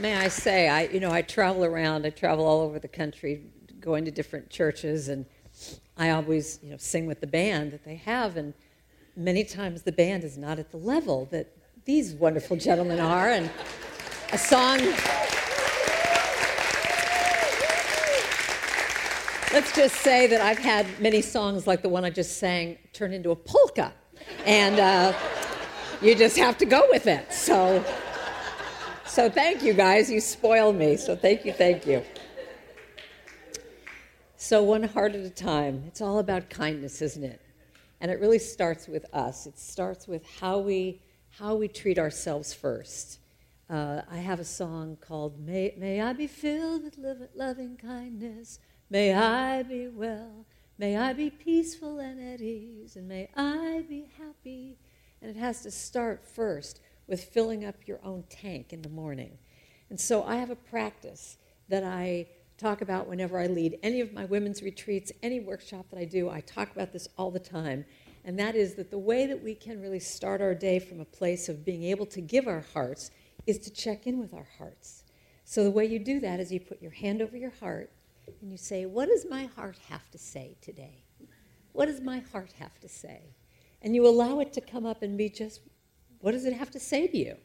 [0.00, 2.06] May I say, I you know I travel around.
[2.06, 3.42] I travel all over the country,
[3.80, 5.26] going to different churches, and
[5.98, 8.54] I always you know sing with the band that they have, and
[9.14, 13.50] many times the band is not at the level that these wonderful gentlemen are, and
[14.32, 14.78] a song.
[19.52, 23.12] Let's just say that I've had many songs like the one I just sang turn
[23.12, 23.92] into a polka,
[24.46, 25.12] and uh,
[26.00, 27.30] you just have to go with it.
[27.34, 27.84] So.
[29.10, 30.08] So thank you guys.
[30.08, 30.96] You spoiled me.
[30.96, 32.04] So thank you, thank you.
[34.36, 35.82] So one heart at a time.
[35.88, 37.40] It's all about kindness, isn't it?
[38.00, 39.46] And it really starts with us.
[39.46, 43.18] It starts with how we how we treat ourselves first.
[43.68, 48.60] Uh, I have a song called may, may I be filled with loving kindness.
[48.90, 50.46] May I be well.
[50.78, 52.94] May I be peaceful and at ease.
[52.94, 54.78] And may I be happy.
[55.20, 56.80] And it has to start first
[57.10, 59.36] with filling up your own tank in the morning.
[59.90, 61.36] And so I have a practice
[61.68, 65.98] that I talk about whenever I lead any of my women's retreats, any workshop that
[65.98, 66.30] I do.
[66.30, 67.84] I talk about this all the time.
[68.24, 71.04] And that is that the way that we can really start our day from a
[71.04, 73.10] place of being able to give our hearts
[73.46, 75.02] is to check in with our hearts.
[75.44, 77.90] So the way you do that is you put your hand over your heart
[78.40, 81.02] and you say, What does my heart have to say today?
[81.72, 83.34] What does my heart have to say?
[83.82, 85.60] And you allow it to come up and be just
[86.20, 87.36] what does it have to say to you?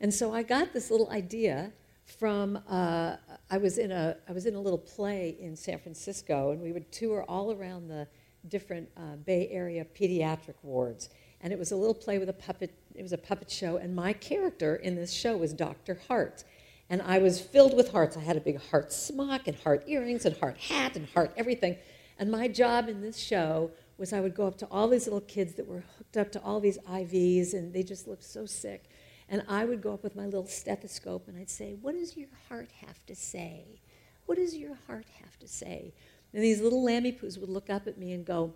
[0.00, 1.72] And so I got this little idea
[2.04, 3.16] from uh,
[3.50, 6.72] I was in a I was in a little play in San Francisco, and we
[6.72, 8.06] would tour all around the
[8.48, 11.08] different uh, Bay Area pediatric wards.
[11.40, 12.72] And it was a little play with a puppet.
[12.94, 16.00] It was a puppet show, and my character in this show was Dr.
[16.08, 16.44] Heart.
[16.90, 18.16] And I was filled with hearts.
[18.16, 21.76] I had a big heart smock and heart earrings and heart hat and heart everything.
[22.18, 23.70] And my job in this show
[24.02, 26.42] was I would go up to all these little kids that were hooked up to
[26.42, 28.90] all these IVs and they just looked so sick.
[29.28, 32.26] And I would go up with my little stethoscope and I'd say, What does your
[32.48, 33.80] heart have to say?
[34.26, 35.94] What does your heart have to say?
[36.34, 38.52] And these little lammy poos would look up at me and go,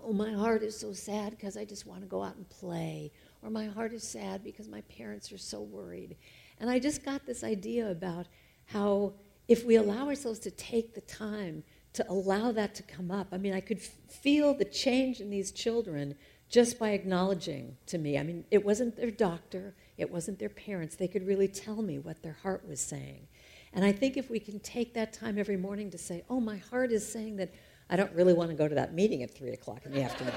[0.00, 3.10] Oh, my heart is so sad because I just want to go out and play.
[3.42, 6.16] Or my heart is sad because my parents are so worried.
[6.60, 8.28] And I just got this idea about
[8.66, 9.14] how
[9.48, 13.28] if we allow ourselves to take the time to allow that to come up.
[13.32, 16.14] I mean, I could feel the change in these children
[16.48, 18.18] just by acknowledging to me.
[18.18, 20.96] I mean, it wasn't their doctor, it wasn't their parents.
[20.96, 23.28] They could really tell me what their heart was saying.
[23.72, 26.56] And I think if we can take that time every morning to say, oh, my
[26.56, 27.54] heart is saying that
[27.88, 30.34] I don't really want to go to that meeting at 3 o'clock in the afternoon.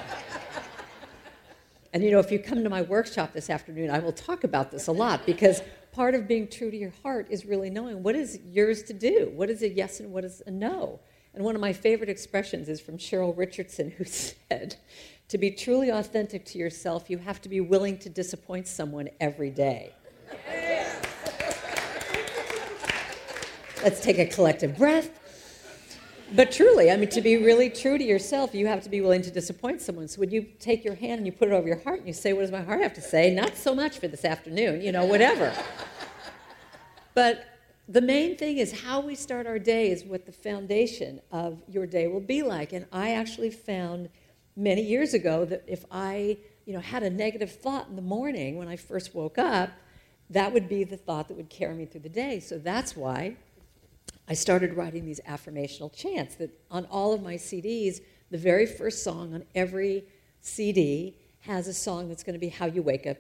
[1.94, 4.72] and you know, if you come to my workshop this afternoon, I will talk about
[4.72, 5.62] this a lot because
[5.92, 9.32] part of being true to your heart is really knowing what is yours to do,
[9.36, 11.00] what is a yes and what is a no.
[11.34, 14.76] And one of my favorite expressions is from Cheryl Richardson, who said,
[15.30, 19.50] To be truly authentic to yourself, you have to be willing to disappoint someone every
[19.50, 19.94] day.
[23.84, 25.20] Let's take a collective breath.
[26.36, 29.22] But truly, I mean, to be really true to yourself, you have to be willing
[29.24, 30.08] to disappoint someone.
[30.08, 32.14] So when you take your hand and you put it over your heart and you
[32.14, 33.34] say, What does my heart have to say?
[33.34, 35.54] Not so much for this afternoon, you know, whatever.
[37.14, 37.53] but
[37.88, 41.86] the main thing is how we start our day is what the foundation of your
[41.86, 42.72] day will be like.
[42.72, 44.10] And I actually found
[44.56, 48.58] many years ago that if I, you know, had a negative thought in the morning
[48.58, 49.70] when I first woke up,
[50.30, 52.40] that would be the thought that would carry me through the day.
[52.40, 53.36] So that's why
[54.30, 58.00] I started writing these affirmational chants that on all of my CDs,
[58.32, 60.06] the very first song on every
[60.40, 63.18] CD has a song that's going to be how you wake up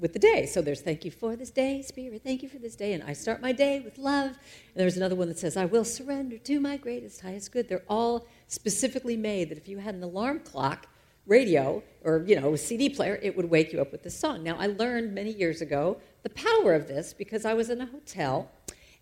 [0.00, 0.46] with the day.
[0.46, 2.92] So there's thank you for this day, Spirit, thank you for this day.
[2.92, 4.30] And I start my day with love.
[4.30, 4.36] And
[4.76, 7.68] there's another one that says, I will surrender to my greatest, highest good.
[7.68, 10.86] They're all specifically made that if you had an alarm clock,
[11.26, 14.42] radio, or you know, a CD player, it would wake you up with this song.
[14.42, 17.86] Now I learned many years ago the power of this because I was in a
[17.86, 18.50] hotel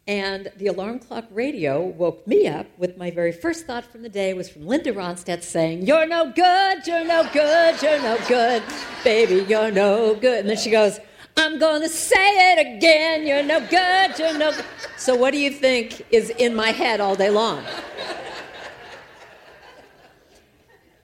[0.09, 4.09] and the alarm clock radio woke me up with my very first thought from the
[4.09, 8.63] day was from Linda Ronstadt saying, You're no good, you're no good, you're no good,
[9.05, 10.41] baby, you're no good.
[10.41, 10.99] And then she goes,
[11.37, 14.65] I'm to say it again, you're no good, you're no good.
[14.97, 17.63] So, what do you think is in my head all day long?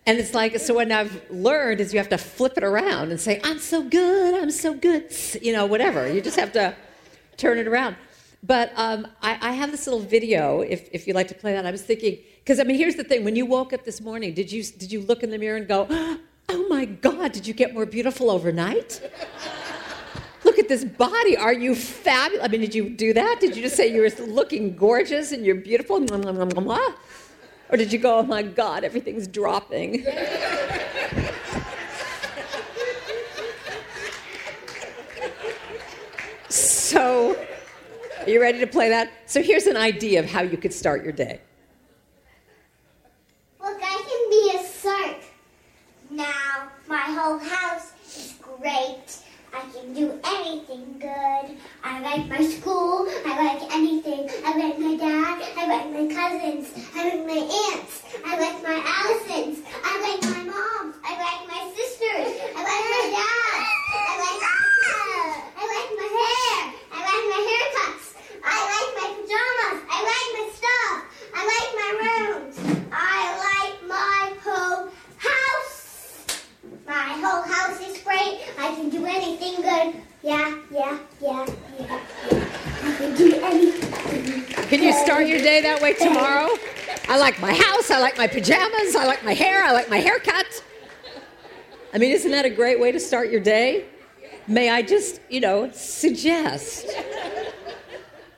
[0.06, 3.20] And it's like, so what I've learned is you have to flip it around and
[3.20, 6.10] say, I'm so good, I'm so good, you know, whatever.
[6.10, 6.74] You just have to
[7.36, 7.96] turn it around.
[8.46, 11.64] But um, I, I, have this little video, if, if you'd like to play that.
[11.64, 14.34] I was thinking, because I mean, here's the thing: when you woke up this morning,
[14.34, 15.86] did you did you look in the mirror and go,
[16.50, 19.00] "Oh my God, did you get more beautiful overnight?"
[20.44, 21.38] look at this body.
[21.38, 22.44] Are you fabulous?
[22.44, 23.38] I mean, did you do that?
[23.40, 25.96] Did you just say you were looking gorgeous and you're beautiful?
[27.70, 30.04] Or did you go, "Oh my God, everything's dropping"?
[36.50, 37.34] so
[38.24, 39.10] Are you ready to play that?
[39.26, 41.42] So here's an idea of how you could start your day.
[43.60, 45.18] Look, I can be a shark.
[46.10, 49.18] Now, my whole house is great.
[49.52, 51.56] I can do anything good.
[51.84, 53.06] I like my school.
[53.26, 54.30] I like anything.
[54.44, 55.42] I like my dad.
[55.58, 56.72] I like my cousins.
[56.96, 58.02] I like my aunts.
[58.24, 59.58] I like my Allisons.
[59.84, 60.96] I like my moms.
[61.04, 62.40] I like my sisters.
[62.56, 63.84] I like my dad.
[63.94, 64.40] I like
[65.56, 66.72] I like my hair.
[66.90, 68.14] I like my haircuts.
[68.44, 69.78] I like my pajamas.
[69.88, 70.96] I like my stuff.
[71.34, 72.54] I like my rooms.
[72.92, 73.18] I
[73.48, 76.26] like my whole house.
[76.86, 78.40] My whole house is great.
[78.58, 79.94] I can do anything good.
[80.22, 81.46] Yeah, yeah, yeah,
[81.78, 82.00] yeah,
[82.30, 82.44] yeah.
[82.82, 84.44] I can do anything.
[84.68, 86.48] Can you start your day that way tomorrow?
[87.08, 89.98] I like my house, I like my pajamas, I like my hair, I like my
[89.98, 90.64] haircut.
[91.92, 93.84] I mean, isn't that a great way to start your day?
[94.46, 96.86] May I just, you know, suggest?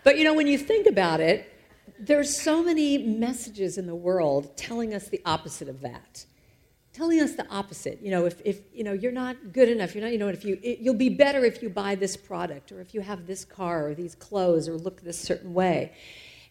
[0.04, 1.52] But you know, when you think about it,
[1.98, 6.26] there's so many messages in the world telling us the opposite of that
[6.96, 8.00] telling us the opposite.
[8.00, 10.44] You know, if, if you know you're not good enough, you're not, you know, if
[10.44, 13.44] you it, you'll be better if you buy this product or if you have this
[13.44, 15.92] car or these clothes or look this certain way.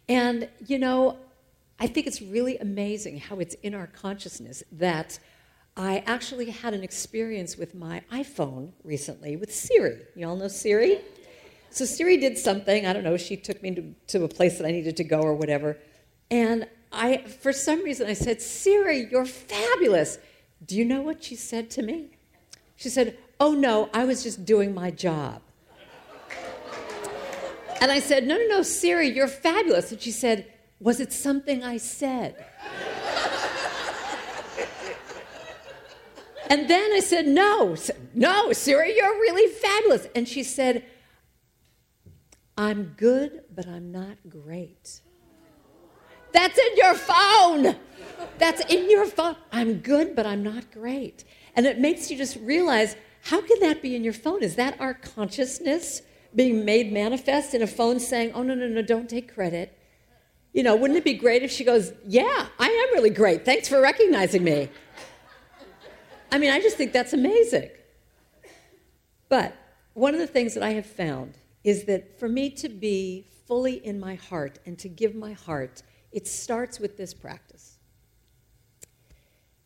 [0.07, 1.18] And you know,
[1.80, 5.18] I think it's really amazing how it's in our consciousness that
[5.75, 9.97] I actually had an experience with my iPhone recently with Siri.
[10.15, 11.00] You all know Siri?
[11.71, 14.65] So Siri did something, I don't know, she took me to, to a place that
[14.65, 15.77] I needed to go or whatever.
[16.31, 20.18] And I, for some reason, I said, Siri, you're fabulous.
[20.65, 22.09] Do you know what she said to me?
[22.75, 25.41] She said, Oh no, I was just doing my job.
[27.81, 29.91] And I said, No, no, no, Siri, you're fabulous.
[29.91, 32.45] And she said, Was it something I said?
[36.50, 37.75] and then I said, No,
[38.13, 40.07] no, Siri, you're really fabulous.
[40.15, 40.83] And she said,
[42.57, 45.01] I'm good, but I'm not great.
[46.35, 47.75] That's in your phone.
[48.39, 49.37] That's in your phone.
[49.53, 51.23] I'm good, but I'm not great.
[51.55, 54.43] And it makes you just realize how can that be in your phone?
[54.43, 56.01] Is that our consciousness
[56.35, 59.79] being made manifest in a phone saying, oh, no, no, no, don't take credit?
[60.51, 63.45] You know, wouldn't it be great if she goes, yeah, I am really great.
[63.45, 64.67] Thanks for recognizing me.
[66.33, 67.69] I mean, I just think that's amazing.
[69.29, 69.55] But
[69.93, 73.75] one of the things that I have found is that for me to be fully
[73.85, 75.81] in my heart and to give my heart,
[76.15, 77.77] it starts with this practice.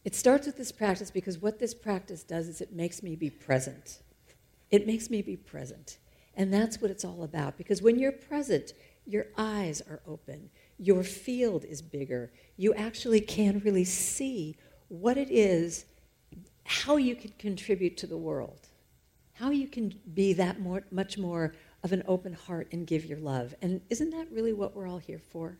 [0.04, 3.30] It starts with this practice because what this practice does is it makes me be
[3.30, 4.02] present.
[4.72, 6.00] It makes me be present.
[6.34, 7.56] And that's what it's all about.
[7.56, 8.74] Because when you're present,
[9.06, 10.50] your eyes are open,
[10.80, 12.32] your field is bigger.
[12.58, 14.58] You actually can really see
[14.88, 15.86] what it is,
[16.64, 18.70] how you can contribute to the world,
[19.34, 21.54] how you can be that more, much more
[21.84, 23.54] of an open heart and give your love.
[23.62, 25.60] And isn't that really what we're all here for?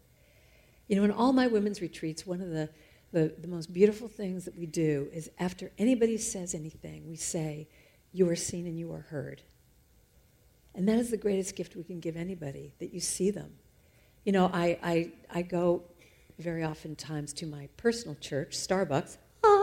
[0.90, 2.70] You know, in all my women's retreats, one of the
[3.12, 7.68] the, the most beautiful things that we do is after anybody says anything, we say,
[8.12, 9.42] You are seen and you are heard.
[10.76, 13.54] And that is the greatest gift we can give anybody, that you see them.
[14.24, 15.84] You know, I, I, I go
[16.38, 19.18] very often times to my personal church, Starbucks.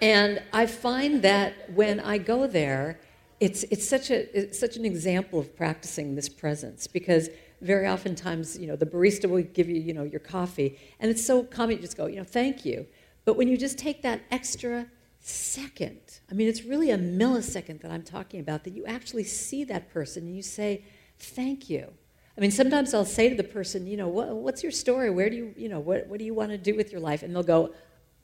[0.00, 2.98] And I find that when I go there,
[3.38, 7.28] it's, it's, such a, it's such an example of practicing this presence because
[7.62, 11.24] very oftentimes, you know, the barista will give you, you know, your coffee, and it's
[11.24, 12.86] so common, you just go, you know, thank you.
[13.24, 14.86] But when you just take that extra
[15.20, 16.00] second,
[16.30, 19.90] I mean, it's really a millisecond that I'm talking about, that you actually see that
[19.90, 20.84] person and you say,
[21.18, 21.92] thank you.
[22.36, 25.10] I mean, sometimes I'll say to the person, you know, what, what's your story?
[25.10, 27.22] Where do you, you know, what, what do you want to do with your life?
[27.22, 27.72] And they'll go,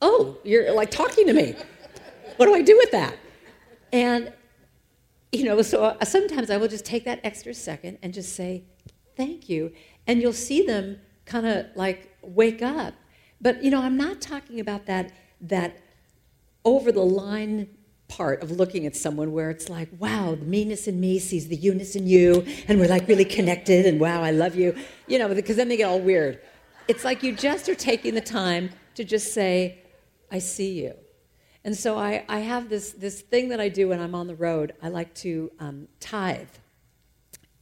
[0.01, 1.55] oh, you're like talking to me.
[2.37, 3.15] What do I do with that?
[3.93, 4.33] And,
[5.31, 8.63] you know, so uh, sometimes I will just take that extra second and just say,
[9.19, 9.73] thank you.
[10.07, 12.93] And you'll see them kind of like wake up.
[13.41, 15.11] But you know, I'm not talking about that
[15.41, 15.77] that
[16.63, 17.67] over the line
[18.07, 21.55] part of looking at someone where it's like, wow, the meanness in me sees the
[21.55, 24.75] eunice in you, and we're like really connected, and wow, I love you.
[25.07, 26.39] You know, because then they get all weird.
[26.87, 29.79] It's like you just are taking the time to just say,
[30.31, 30.95] I see you.
[31.63, 34.35] And so I, I have this, this thing that I do when I'm on the
[34.35, 34.73] road.
[34.81, 36.47] I like to um, tithe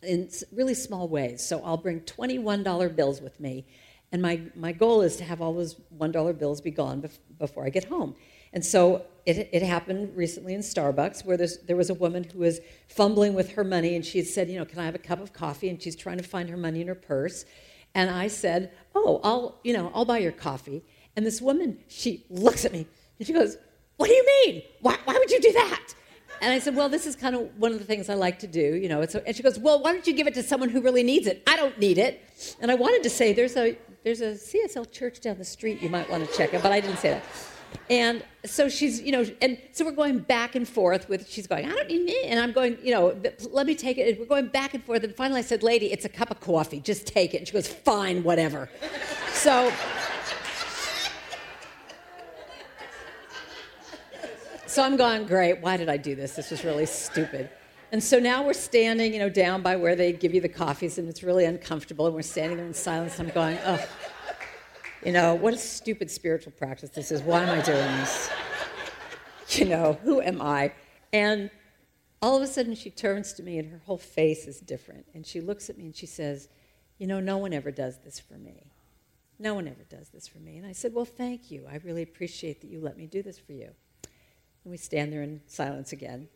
[0.03, 1.45] in really small ways.
[1.45, 3.65] So I'll bring $21 bills with me,
[4.11, 7.65] and my, my goal is to have all those $1 bills be gone bef- before
[7.65, 8.15] I get home.
[8.53, 12.61] And so it, it happened recently in Starbucks where there was a woman who was
[12.87, 15.21] fumbling with her money, and she had said, You know, can I have a cup
[15.21, 15.69] of coffee?
[15.69, 17.45] And she's trying to find her money in her purse.
[17.93, 20.83] And I said, Oh, I'll, you know, I'll buy your coffee.
[21.15, 22.87] And this woman, she looks at me
[23.19, 23.57] and she goes,
[23.97, 24.63] What do you mean?
[24.81, 25.93] Why, why would you do that?
[26.41, 28.47] And I said, well, this is kind of one of the things I like to
[28.47, 29.01] do, you know.
[29.01, 31.43] and she goes, well, why don't you give it to someone who really needs it?
[31.47, 32.23] I don't need it.
[32.61, 35.89] And I wanted to say, there's a there's a CSL church down the street you
[35.89, 37.23] might want to check it, but I didn't say that.
[37.89, 41.65] And so she's, you know, and so we're going back and forth with, she's going,
[41.65, 42.25] I don't need it.
[42.25, 44.07] And I'm going, you know, let me take it.
[44.09, 45.03] And we're going back and forth.
[45.03, 46.79] And finally I said, lady, it's a cup of coffee.
[46.79, 47.37] Just take it.
[47.37, 48.69] And she goes, fine, whatever.
[49.33, 49.71] so,
[54.77, 55.59] so I'm going, great.
[55.59, 56.35] Why did I do this?
[56.35, 57.49] This was really stupid.
[57.91, 60.99] And so now we're standing, you know, down by where they give you the coffees,
[60.99, 62.05] and it's really uncomfortable.
[62.05, 63.19] And we're standing there in silence.
[63.19, 63.83] I'm going, oh,
[65.03, 67.23] you know, what a stupid spiritual practice this is.
[67.23, 68.29] Why am I doing this?
[69.49, 70.73] You know, who am I?
[71.11, 71.49] And
[72.21, 75.07] all of a sudden she turns to me and her whole face is different.
[75.15, 76.49] And she looks at me and she says,
[76.99, 78.73] You know, no one ever does this for me.
[79.39, 80.57] No one ever does this for me.
[80.57, 81.65] And I said, Well, thank you.
[81.67, 83.71] I really appreciate that you let me do this for you.
[84.67, 86.27] And we stand there in silence again.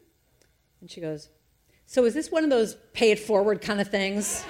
[0.79, 1.27] And she goes,
[1.85, 4.45] So is this one of those pay it forward kind of things?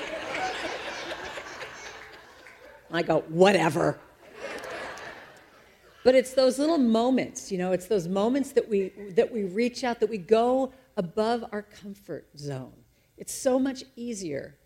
[2.92, 3.98] I go, Whatever.
[6.04, 9.84] But it's those little moments, you know, it's those moments that we, that we reach
[9.84, 12.84] out, that we go above our comfort zone.
[13.18, 14.60] It's so much easier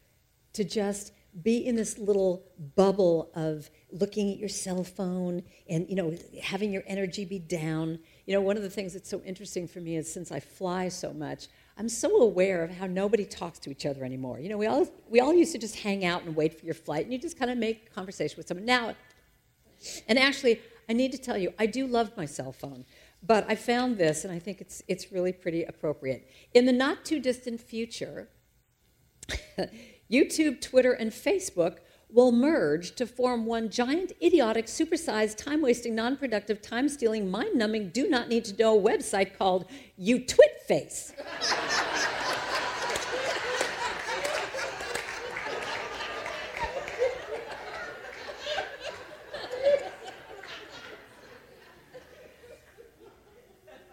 [0.51, 5.95] to just be in this little bubble of looking at your cell phone and you
[5.95, 7.99] know having your energy be down.
[8.25, 10.87] You know one of the things that's so interesting for me is since i fly
[10.87, 14.39] so much i'm so aware of how nobody talks to each other anymore.
[14.39, 16.75] You know we all we all used to just hang out and wait for your
[16.75, 18.65] flight and you just kind of make conversation with someone.
[18.65, 18.95] Now
[20.07, 22.85] and actually I need to tell you, I do love my cell phone,
[23.23, 26.29] but I found this and I think it's, it's really pretty appropriate.
[26.53, 28.29] In the not too distant future,
[30.11, 31.77] YouTube, Twitter, and Facebook
[32.09, 37.55] will merge to form one giant, idiotic, supersized, time wasting, non productive, time stealing, mind
[37.55, 39.65] numbing, do not need to know website called
[39.97, 41.13] You Twit Face.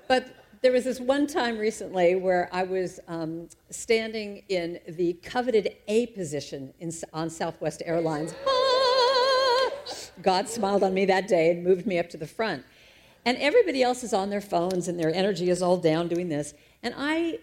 [0.08, 0.28] But
[0.62, 6.06] there was this one time recently where I was um, standing in the coveted A
[6.06, 8.32] position in, on Southwest Airlines.
[8.46, 9.70] Ah!
[10.22, 12.64] God smiled on me that day and moved me up to the front.
[13.24, 16.54] And everybody else is on their phones and their energy is all down doing this.
[16.84, 17.40] And I,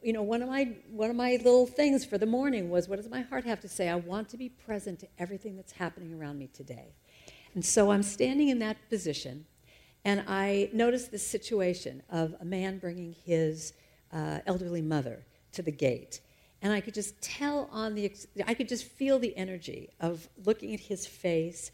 [0.00, 2.96] you know, one of my one of my little things for the morning was what
[2.96, 3.88] does my heart have to say?
[3.88, 6.94] I want to be present to everything that's happening around me today.
[7.54, 9.46] And so I'm standing in that position
[10.04, 13.72] and I noticed this situation of a man bringing his
[14.12, 16.20] uh, elderly mother to the gate.
[16.60, 18.12] And I could just tell on the,
[18.46, 21.72] I could just feel the energy of looking at his face.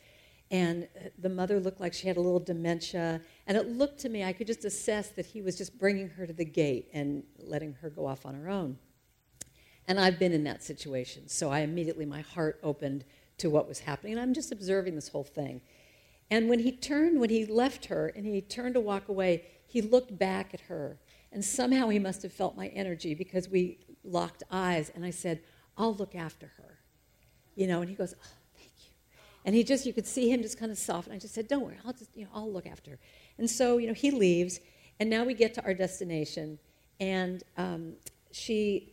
[0.50, 3.20] And the mother looked like she had a little dementia.
[3.47, 6.26] And it looked to me, I could just assess that he was just bringing her
[6.26, 8.78] to the gate and letting her go off on her own.
[9.87, 11.28] And I've been in that situation.
[11.28, 13.04] So I immediately, my heart opened
[13.38, 14.12] to what was happening.
[14.14, 15.61] And I'm just observing this whole thing.
[16.30, 19.80] And when he turned, when he left her and he turned to walk away, he
[19.80, 20.99] looked back at her.
[21.32, 24.90] And somehow he must have felt my energy because we locked eyes.
[24.94, 25.40] And I said,
[25.76, 26.78] I'll look after her.
[27.54, 28.92] You know, and he goes, oh, thank you.
[29.44, 31.12] And he just, you could see him just kind of soften.
[31.12, 32.99] I just said, don't worry, I'll just, you know, I'll look after her.
[33.38, 34.61] And so, you know, he leaves.
[35.00, 36.58] And now we get to our destination.
[37.00, 37.94] And um,
[38.32, 38.92] she,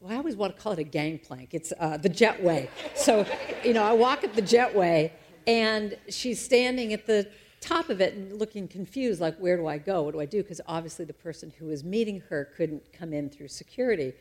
[0.00, 1.54] well, I always want to call it a gangplank.
[1.54, 2.68] It's uh, the jetway.
[2.94, 3.26] So,
[3.64, 5.10] you know, I walk up the jetway
[5.46, 7.28] and she's standing at the
[7.60, 10.02] top of it and looking confused, like, where do I go?
[10.02, 10.42] What do I do?
[10.42, 14.12] Because obviously the person who was meeting her couldn't come in through security.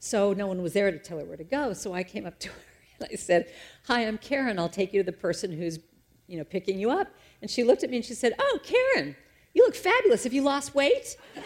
[0.00, 1.72] So no one was there to tell her where to go.
[1.72, 2.54] So I came up to her
[3.00, 3.52] and I said,
[3.86, 4.58] Hi, I'm Karen.
[4.58, 5.78] I'll take you to the person who's
[6.26, 7.08] you know, picking you up.
[7.40, 9.16] And she looked at me and she said, Oh, Karen,
[9.54, 10.24] you look fabulous.
[10.24, 11.16] Have you lost weight?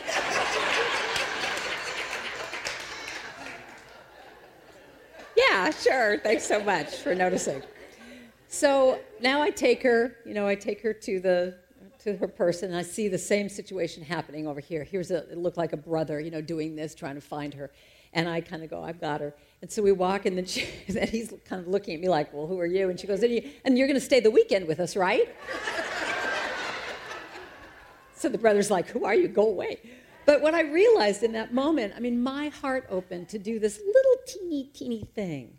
[5.36, 6.18] yeah, sure.
[6.18, 7.62] Thanks so much for noticing.
[8.52, 11.56] So now I take her, you know, I take her to the
[12.04, 14.84] to her person, and I see the same situation happening over here.
[14.84, 17.70] Here's a it looked like a brother, you know, doing this, trying to find her,
[18.12, 19.34] and I kind of go, I've got her.
[19.62, 22.30] And so we walk, and then, she, then he's kind of looking at me like,
[22.34, 22.90] Well, who are you?
[22.90, 25.34] And she goes, And, you, and you're going to stay the weekend with us, right?
[28.14, 29.28] so the brother's like, Who are you?
[29.28, 29.80] Go away.
[30.26, 33.78] But what I realized in that moment, I mean, my heart opened to do this
[33.78, 35.56] little teeny, teeny thing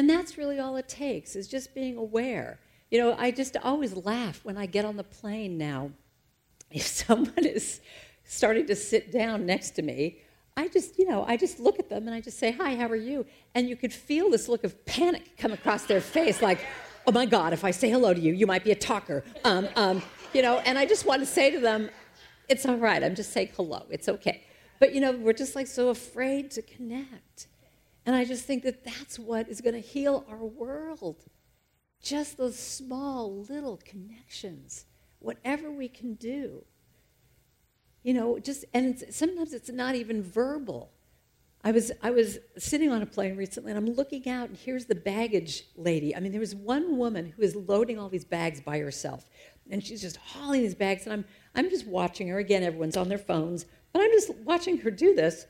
[0.00, 2.58] and that's really all it takes, is just being aware.
[2.90, 5.90] You know, I just always laugh when I get on the plane now.
[6.70, 7.82] If someone is
[8.24, 10.20] starting to sit down next to me,
[10.56, 12.86] I just, you know, I just look at them and I just say, Hi, how
[12.86, 13.26] are you?
[13.54, 16.60] And you could feel this look of panic come across their face, like,
[17.06, 19.22] Oh my God, if I say hello to you, you might be a talker.
[19.44, 20.02] Um, um,
[20.32, 21.90] you know, and I just want to say to them,
[22.48, 24.44] It's all right, I'm just saying hello, it's okay.
[24.78, 27.48] But you know, we're just like so afraid to connect.
[28.10, 31.26] And I just think that that's what is going to heal our world.
[32.02, 34.86] Just those small little connections,
[35.20, 36.64] whatever we can do.
[38.02, 40.90] You know, just, and it's, sometimes it's not even verbal.
[41.62, 44.86] I was, I was sitting on a plane recently and I'm looking out, and here's
[44.86, 46.16] the baggage lady.
[46.16, 49.24] I mean, there was one woman who is loading all these bags by herself,
[49.70, 51.24] and she's just hauling these bags, and I'm,
[51.54, 52.38] I'm just watching her.
[52.38, 55.46] Again, everyone's on their phones, but I'm just watching her do this.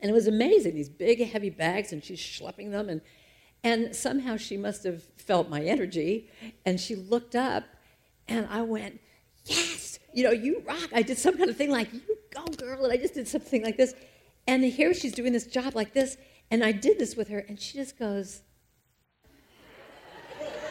[0.00, 2.88] And it was amazing, these big, heavy bags, and she's schlepping them.
[2.88, 3.00] And,
[3.64, 6.28] and somehow she must have felt my energy,
[6.64, 7.64] and she looked up,
[8.28, 9.00] and I went,
[9.44, 10.90] Yes, you know, you rock.
[10.92, 12.84] I did some kind of thing like, You go, girl.
[12.84, 13.94] And I just did something like this.
[14.46, 16.16] And here she's doing this job like this,
[16.50, 18.42] and I did this with her, and she just goes,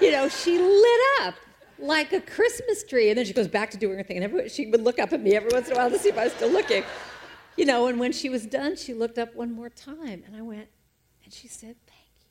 [0.01, 1.35] you know, she lit up
[1.79, 3.09] like a Christmas tree.
[3.09, 5.13] And then she goes back to doing her thing, and everyone, she would look up
[5.13, 6.83] at me every once in a while to see if I was still looking.
[7.55, 10.41] You know, and when she was done, she looked up one more time, and I
[10.41, 10.67] went,
[11.23, 12.29] and she said, Thank you.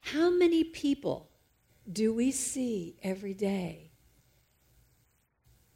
[0.00, 1.30] How many people
[1.90, 3.90] do we see every day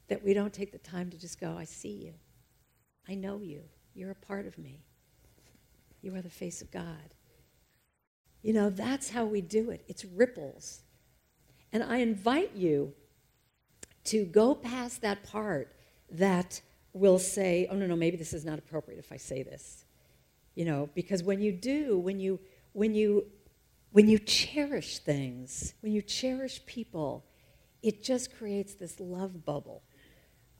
[0.08, 2.14] that we don't take the time to just go, I see you?
[3.08, 3.62] I know you.
[3.94, 4.84] You're a part of me.
[6.02, 7.14] You are the face of God.
[8.42, 9.84] You know, that's how we do it.
[9.88, 10.82] It's ripples.
[11.72, 12.94] And I invite you
[14.04, 15.74] to go past that part
[16.10, 16.60] that
[16.92, 19.84] will say, oh, no, no, maybe this is not appropriate if I say this.
[20.54, 22.40] You know, because when you do, when you,
[22.72, 23.26] when you,
[23.92, 27.24] when you cherish things, when you cherish people,
[27.82, 29.82] it just creates this love bubble.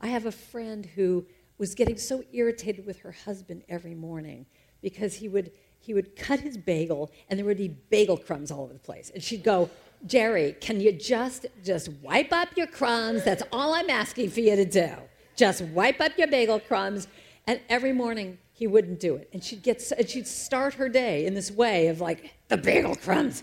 [0.01, 1.27] I have a friend who
[1.59, 4.47] was getting so irritated with her husband every morning
[4.81, 8.63] because he would he would cut his bagel and there would be bagel crumbs all
[8.63, 9.69] over the place and she'd go
[10.07, 14.55] jerry can you just just wipe up your crumbs that's all i'm asking for you
[14.55, 14.91] to do
[15.39, 17.09] just wipe up your bagel crumbs
[17.47, 21.25] and every morning he wouldn't do it and she'd get and she'd start her day
[21.25, 23.43] in this way of like the bagel crumbs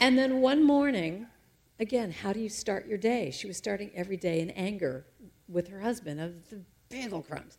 [0.00, 1.26] and then one morning
[1.78, 5.04] again how do you start your day she was starting every day in anger
[5.48, 7.58] with her husband of the bagel crumbs.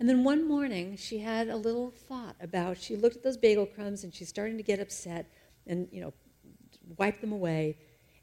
[0.00, 3.66] And then one morning, she had a little thought about, she looked at those bagel
[3.66, 5.30] crumbs and she's starting to get upset
[5.66, 6.12] and, you know,
[6.96, 7.76] wipe them away.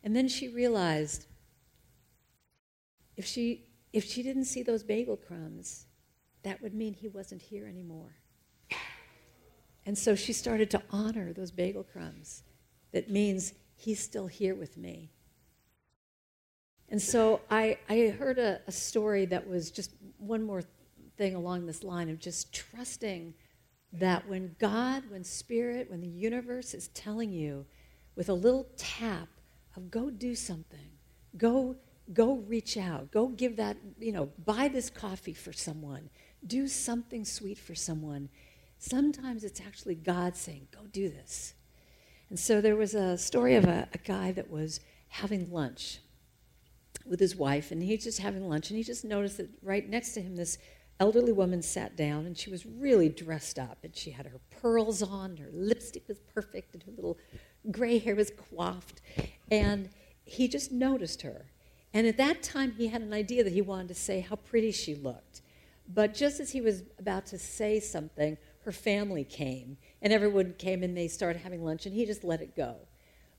[0.04, 1.28] And then she realized
[3.22, 5.86] if she, if she didn't see those bagel crumbs,
[6.42, 8.16] that would mean he wasn't here anymore.
[9.86, 12.42] And so she started to honor those bagel crumbs.
[12.94, 15.12] That means he's still here with me.
[16.90, 20.64] And so I, I heard a, a story that was just one more
[21.16, 23.36] thing along this line of just trusting
[23.94, 27.68] that when God, when Spirit, when the universe is telling you
[28.16, 29.28] with a little tap
[29.76, 30.90] of go do something,
[31.38, 31.76] go
[32.14, 36.10] go reach out, go give that, you know, buy this coffee for someone,
[36.46, 38.30] do something sweet for someone.
[38.78, 41.54] Sometimes it's actually God saying, go do this.
[42.30, 46.00] And so there was a story of a, a guy that was having lunch
[47.06, 50.14] with his wife, and he's just having lunch, and he just noticed that right next
[50.14, 50.58] to him, this
[51.00, 55.02] elderly woman sat down, and she was really dressed up, and she had her pearls
[55.02, 57.18] on, her lipstick was perfect, and her little
[57.72, 59.02] gray hair was coiffed,
[59.50, 59.90] and
[60.24, 61.48] he just noticed her.
[61.94, 64.72] And at that time, he had an idea that he wanted to say how pretty
[64.72, 65.42] she looked.
[65.88, 70.84] But just as he was about to say something, her family came, and everyone came
[70.84, 72.76] and they started having lunch, and he just let it go.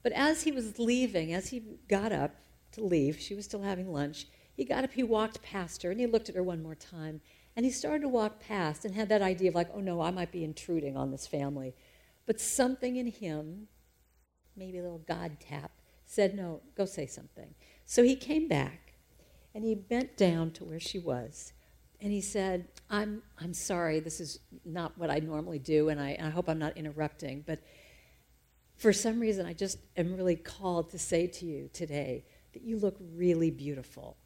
[0.03, 2.35] But as he was leaving, as he got up,
[2.73, 3.21] to leave.
[3.21, 4.27] She was still having lunch.
[4.55, 7.21] He got up, he walked past her, and he looked at her one more time.
[7.55, 10.11] And he started to walk past and had that idea of, like, oh no, I
[10.11, 11.75] might be intruding on this family.
[12.27, 13.69] But something in him,
[14.57, 15.71] maybe a little God tap,
[16.07, 17.55] said, no, go say something.
[17.87, 18.95] So he came back
[19.55, 21.53] and he bent down to where she was.
[22.01, 26.17] And he said, I'm, I'm sorry, this is not what I normally do, and I,
[26.21, 27.61] I hope I'm not interrupting, but
[28.77, 32.77] for some reason, I just am really called to say to you today that you
[32.79, 34.17] look really beautiful.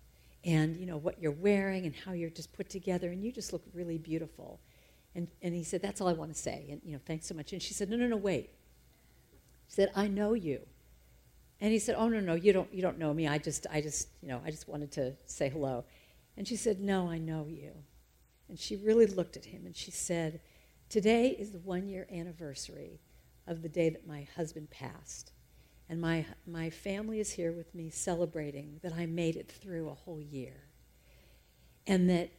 [0.44, 3.52] And, you know, what you're wearing and how you're just put together, and you just
[3.52, 4.60] look really beautiful.
[5.14, 6.68] And, and he said, That's all I want to say.
[6.70, 7.52] And, you know, thanks so much.
[7.52, 8.50] And she said, No, no, no, wait.
[9.68, 10.60] She said, I know you.
[11.60, 13.26] And he said, Oh, no, no, you don't, you don't know me.
[13.26, 15.84] I just, I just, you know, I just wanted to say hello.
[16.36, 17.72] And she said, No, I know you.
[18.48, 20.40] And she really looked at him and she said,
[20.88, 23.00] Today is the one year anniversary
[23.46, 25.32] of the day that my husband passed.
[25.88, 29.94] And my, my family is here with me celebrating that I made it through a
[29.94, 30.64] whole year.
[31.86, 32.30] And that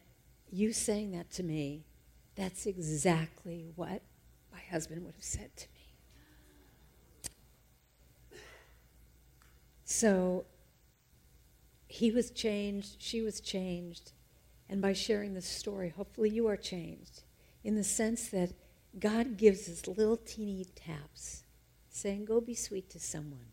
[0.50, 1.84] you saying that to me,
[2.34, 4.02] that's exactly what
[4.52, 5.77] my husband would have said to me.
[9.90, 10.44] So
[11.86, 14.12] he was changed, she was changed,
[14.68, 17.22] And by sharing this story, hopefully you are changed
[17.64, 18.52] in the sense that
[18.98, 21.44] God gives us little teeny taps
[21.88, 23.46] saying, Go be sweet to someone.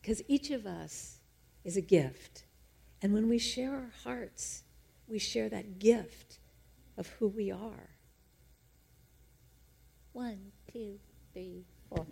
[0.00, 1.18] Because each of us
[1.64, 2.44] is a gift.
[3.02, 4.62] And when we share our hearts,
[5.08, 6.38] we share that gift
[6.96, 7.96] of who we are.
[10.12, 11.00] One, two,
[11.32, 12.06] three, four.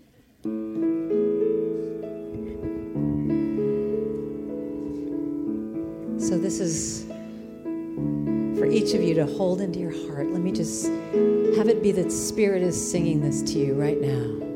[6.29, 7.07] So, this is
[8.59, 10.31] for each of you to hold into your heart.
[10.31, 10.85] Let me just
[11.57, 14.48] have it be that Spirit is singing this to you right now.